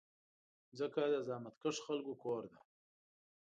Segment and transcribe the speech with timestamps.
[0.69, 2.59] مځکه د زحمتکښو خلکو کور ده.